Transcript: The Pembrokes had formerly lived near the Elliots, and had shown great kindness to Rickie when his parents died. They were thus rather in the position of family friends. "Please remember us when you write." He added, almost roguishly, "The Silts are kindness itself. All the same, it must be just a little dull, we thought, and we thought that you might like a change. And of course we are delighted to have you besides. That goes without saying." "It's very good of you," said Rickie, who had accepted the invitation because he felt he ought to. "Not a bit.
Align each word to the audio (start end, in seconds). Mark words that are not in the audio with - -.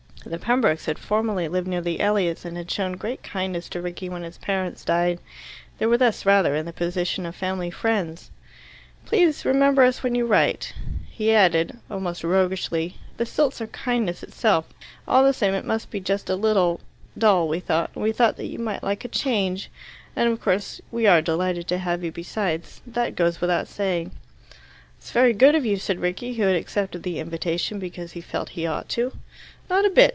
The 0.23 0.37
Pembrokes 0.37 0.85
had 0.85 0.99
formerly 0.99 1.47
lived 1.47 1.67
near 1.67 1.81
the 1.81 1.99
Elliots, 1.99 2.45
and 2.45 2.55
had 2.55 2.69
shown 2.69 2.91
great 2.93 3.23
kindness 3.23 3.67
to 3.69 3.81
Rickie 3.81 4.07
when 4.07 4.21
his 4.21 4.37
parents 4.37 4.85
died. 4.85 5.19
They 5.79 5.87
were 5.87 5.97
thus 5.97 6.27
rather 6.27 6.55
in 6.55 6.67
the 6.67 6.71
position 6.71 7.25
of 7.25 7.35
family 7.35 7.71
friends. 7.71 8.29
"Please 9.03 9.45
remember 9.45 9.81
us 9.81 10.03
when 10.03 10.13
you 10.13 10.27
write." 10.27 10.75
He 11.09 11.33
added, 11.33 11.75
almost 11.89 12.23
roguishly, 12.23 12.97
"The 13.17 13.25
Silts 13.25 13.61
are 13.61 13.67
kindness 13.67 14.21
itself. 14.21 14.71
All 15.07 15.23
the 15.23 15.33
same, 15.33 15.55
it 15.55 15.65
must 15.65 15.89
be 15.89 15.99
just 15.99 16.29
a 16.29 16.35
little 16.35 16.81
dull, 17.17 17.47
we 17.47 17.59
thought, 17.59 17.89
and 17.95 18.03
we 18.03 18.11
thought 18.11 18.37
that 18.37 18.45
you 18.45 18.59
might 18.59 18.83
like 18.83 19.03
a 19.03 19.07
change. 19.07 19.71
And 20.15 20.29
of 20.29 20.39
course 20.39 20.79
we 20.91 21.07
are 21.07 21.23
delighted 21.23 21.67
to 21.69 21.79
have 21.79 22.03
you 22.03 22.11
besides. 22.11 22.79
That 22.85 23.15
goes 23.15 23.41
without 23.41 23.67
saying." 23.67 24.11
"It's 24.99 25.09
very 25.11 25.33
good 25.33 25.55
of 25.55 25.65
you," 25.65 25.77
said 25.77 25.99
Rickie, 25.99 26.35
who 26.35 26.43
had 26.43 26.55
accepted 26.55 27.01
the 27.01 27.17
invitation 27.19 27.79
because 27.79 28.11
he 28.11 28.21
felt 28.21 28.49
he 28.49 28.67
ought 28.67 28.87
to. 28.89 29.13
"Not 29.67 29.83
a 29.83 29.89
bit. 29.89 30.09